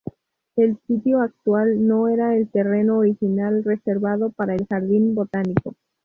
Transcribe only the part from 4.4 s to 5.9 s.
el jardín botánico.